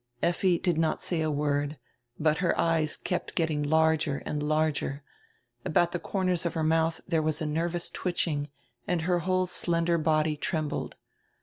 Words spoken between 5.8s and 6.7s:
the corners of her